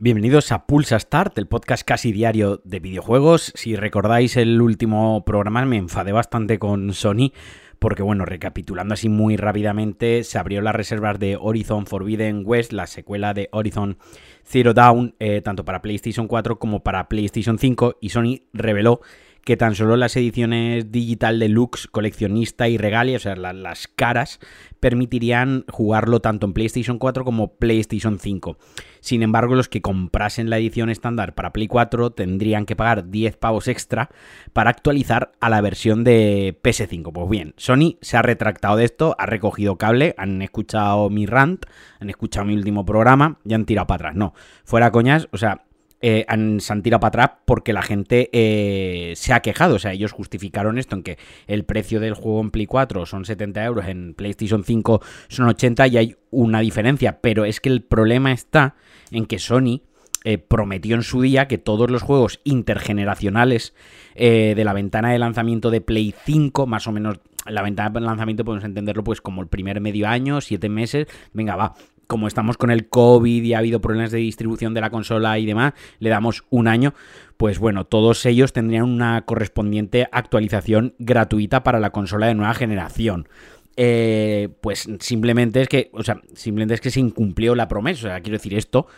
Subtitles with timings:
[0.00, 3.52] Bienvenidos a Pulsa Start, el podcast casi diario de videojuegos.
[3.56, 7.32] Si recordáis el último programa me enfadé bastante con Sony
[7.78, 12.86] porque bueno, recapitulando así muy rápidamente, se abrió las reservas de Horizon Forbidden West, la
[12.86, 13.98] secuela de Horizon
[14.44, 19.00] Zero Dawn, eh, tanto para PlayStation 4 como para PlayStation 5 y Sony reveló
[19.48, 24.40] que tan solo las ediciones digital deluxe, coleccionista y regalia, o sea, las caras,
[24.78, 28.58] permitirían jugarlo tanto en PlayStation 4 como PlayStation 5.
[29.00, 33.38] Sin embargo, los que comprasen la edición estándar para Play 4 tendrían que pagar 10
[33.38, 34.10] pavos extra
[34.52, 37.10] para actualizar a la versión de PS5.
[37.10, 41.64] Pues bien, Sony se ha retractado de esto, ha recogido cable, han escuchado mi rant,
[42.00, 44.14] han escuchado mi último programa y han tirado para atrás.
[44.14, 45.64] No, fuera coñas, o sea,
[46.00, 49.76] eh, han, se han tirado para atrás porque la gente eh, se ha quejado.
[49.76, 53.24] O sea, ellos justificaron esto en que el precio del juego en Play 4 son
[53.24, 57.20] 70 euros, en PlayStation 5 son 80 y hay una diferencia.
[57.20, 58.76] Pero es que el problema está
[59.10, 59.82] en que Sony
[60.24, 63.74] eh, prometió en su día que todos los juegos intergeneracionales
[64.16, 68.44] de la ventana de lanzamiento de Play 5, más o menos la ventana de lanzamiento
[68.44, 71.76] podemos entenderlo pues como el primer medio año, siete meses, venga va,
[72.08, 75.46] como estamos con el COVID y ha habido problemas de distribución de la consola y
[75.46, 76.94] demás, le damos un año,
[77.36, 83.28] pues bueno, todos ellos tendrían una correspondiente actualización gratuita para la consola de nueva generación.
[83.76, 88.08] Eh, pues simplemente es que, o sea, simplemente es que se incumplió la promesa.
[88.08, 88.88] O sea, quiero decir, esto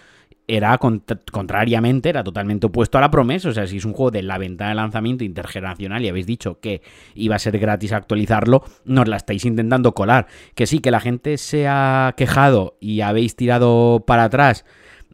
[0.56, 3.48] era contrariamente, era totalmente opuesto a la promesa.
[3.50, 6.58] O sea, si es un juego de la ventana de lanzamiento intergeneracional y habéis dicho
[6.60, 6.82] que
[7.14, 10.26] iba a ser gratis actualizarlo, nos la estáis intentando colar.
[10.54, 14.64] Que sí, que la gente se ha quejado y habéis tirado para atrás.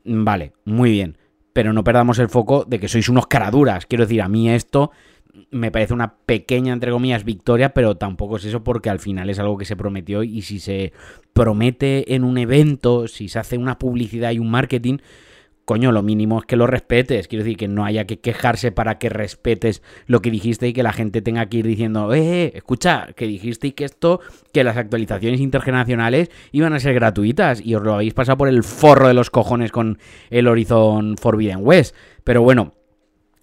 [0.05, 1.19] Vale, muy bien.
[1.53, 3.87] Pero no perdamos el foco de que sois unos caraduras.
[3.87, 4.91] Quiero decir, a mí esto
[5.51, 9.39] me parece una pequeña, entre comillas, victoria, pero tampoco es eso porque al final es
[9.39, 10.93] algo que se prometió y si se
[11.33, 14.99] promete en un evento, si se hace una publicidad y un marketing,
[15.67, 17.29] coño, lo mínimo es que lo respetes.
[17.29, 20.83] Quiero decir, que no haya que quejarse para que respetes lo que dijiste y que
[20.83, 24.21] la gente tenga que ir diciendo, eh, escucha, que dijiste y que esto,
[24.53, 28.63] que las actualizaciones intergeneracionales iban a ser gratuitas y os lo habéis pasado por el
[28.63, 29.99] forro de los cojones con
[30.31, 31.95] el Horizon Forbidden West.
[32.23, 32.73] Pero bueno,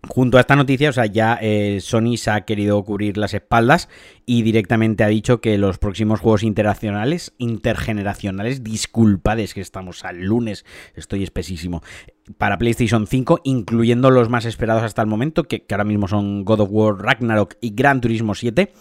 [0.10, 3.88] Junto a esta noticia, o sea, ya eh, Sony se ha querido cubrir las espaldas
[4.26, 10.66] y directamente ha dicho que los próximos juegos internacionales, intergeneracionales, disculpades que estamos al lunes,
[10.94, 11.84] estoy espesísimo,
[12.38, 16.44] para PlayStation 5, incluyendo los más esperados hasta el momento, que, que ahora mismo son
[16.44, 18.74] God of War, Ragnarok y Gran Turismo 7,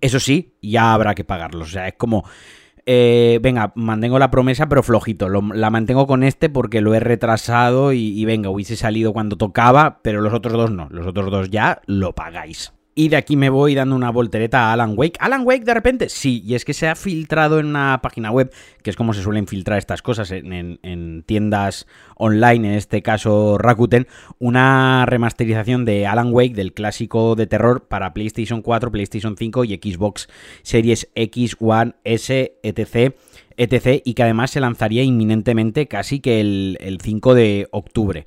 [0.00, 1.68] eso sí, ya habrá que pagarlos.
[1.68, 2.24] O sea, es como
[2.92, 5.28] eh, venga, mantengo la promesa, pero flojito.
[5.28, 10.00] la mantengo con este porque lo he retrasado y, y venga, hubiese salido cuando tocaba,
[10.02, 10.88] pero los otros dos no.
[10.90, 12.72] Los otros dos ya lo pagáis.
[13.00, 15.16] Y de aquí me voy dando una voltereta a Alan Wake.
[15.20, 16.10] ¿Alan Wake de repente?
[16.10, 18.52] Sí, y es que se ha filtrado en una página web,
[18.82, 24.06] que es como se suelen filtrar estas cosas en, tiendas online, en este caso Rakuten,
[24.38, 29.80] una remasterización de Alan Wake, del clásico de terror, para PlayStation 4, PlayStation 5 y
[29.82, 30.28] Xbox
[30.62, 33.14] Series X, One, S, etc
[33.56, 34.00] etc.
[34.04, 38.26] y que además se lanzaría inminentemente casi que el, el 5 de octubre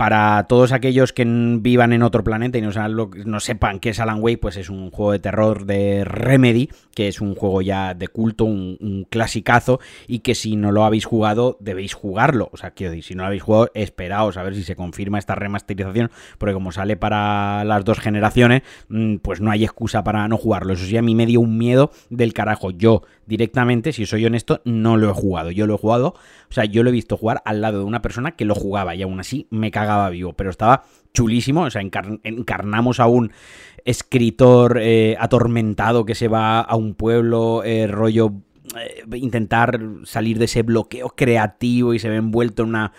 [0.00, 4.38] para todos aquellos que vivan en otro planeta y no, sepan qué es Alan Wake,
[4.38, 8.46] pues es un juego de terror de Remedy, que es un juego ya de culto,
[8.46, 12.48] un, clasicazo, y que si no lo habéis jugado, debéis jugarlo.
[12.50, 15.34] O sea, quiero si no lo habéis jugado, esperaos a ver si se confirma esta
[15.34, 20.38] remasterización, porque como sale para las dos generaciones, mm, pues no hay excusa para no
[20.38, 20.72] jugarlo.
[20.72, 22.70] Eso sí, a mí me dio un miedo del carajo.
[22.70, 25.50] Yo, directamente, si soy honesto, no lo he jugado.
[25.50, 26.14] Yo lo he jugado,
[26.48, 28.94] o sea, yo lo he visto jugar al lado de una persona que lo jugaba
[28.94, 33.32] y aún así me caga vivo, pero estaba chulísimo, o sea, encarnamos a un
[33.84, 38.34] escritor eh, atormentado que se va a un pueblo, eh, rollo
[38.78, 42.92] eh, intentar salir de ese bloqueo creativo y se ve envuelto en una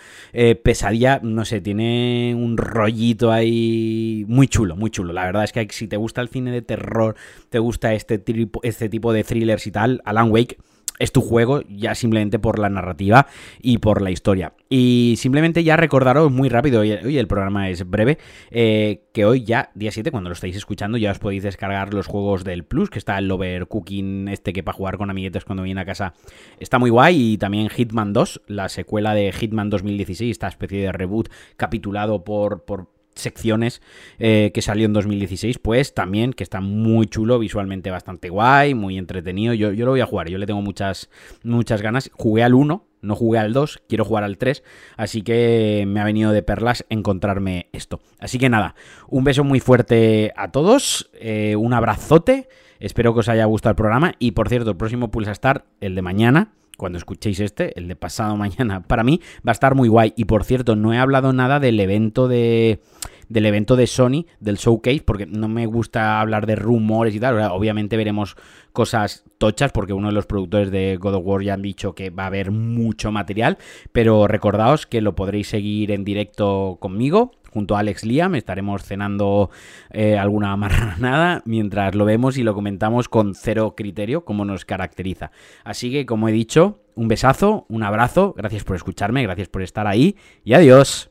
[0.62, 5.12] pesadilla, no sé, tiene un rollito ahí muy chulo, muy chulo.
[5.12, 7.16] La verdad es que si te gusta el cine de terror,
[7.48, 8.22] te gusta este
[8.62, 10.58] este tipo de thrillers y tal, Alan Wake
[10.98, 13.26] es tu juego ya simplemente por la narrativa
[13.60, 14.52] y por la historia.
[14.68, 18.18] Y simplemente ya recordaros muy rápido, hoy, el programa es breve,
[18.50, 22.06] eh, que hoy ya, día 7, cuando lo estáis escuchando, ya os podéis descargar los
[22.06, 25.80] juegos del Plus, que está el Overcooking este que para jugar con amiguetes cuando viene
[25.80, 26.14] a casa
[26.58, 30.92] está muy guay, y también Hitman 2, la secuela de Hitman 2016, esta especie de
[30.92, 33.82] reboot capitulado por, por secciones
[34.18, 38.98] eh, que salió en 2016, pues también que está muy chulo, visualmente bastante guay, muy
[38.98, 39.54] entretenido.
[39.54, 41.10] Yo, yo, lo voy a jugar, yo le tengo muchas,
[41.42, 42.10] muchas ganas.
[42.14, 44.62] Jugué al 1, no jugué al 2, quiero jugar al 3,
[44.96, 48.00] así que me ha venido de perlas encontrarme esto.
[48.18, 48.74] Así que nada,
[49.08, 52.48] un beso muy fuerte a todos, eh, un abrazote,
[52.80, 55.94] espero que os haya gustado el programa y por cierto, el próximo Pulsa Star, el
[55.94, 59.88] de mañana, cuando escuchéis este, el de pasado mañana, para mí va a estar muy
[59.88, 60.14] guay.
[60.16, 62.80] Y por cierto, no he hablado nada del evento de
[63.28, 67.40] del evento de Sony, del showcase, porque no me gusta hablar de rumores y tal.
[67.52, 68.36] Obviamente veremos
[68.72, 72.10] cosas tochas, porque uno de los productores de God of War ya han dicho que
[72.10, 73.58] va a haber mucho material,
[73.92, 77.30] pero recordaos que lo podréis seguir en directo conmigo.
[77.52, 79.50] Junto a Alex Liam estaremos cenando
[79.90, 85.30] eh, alguna marranada mientras lo vemos y lo comentamos con cero criterio, como nos caracteriza.
[85.64, 89.86] Así que, como he dicho, un besazo, un abrazo, gracias por escucharme, gracias por estar
[89.86, 91.10] ahí y adiós.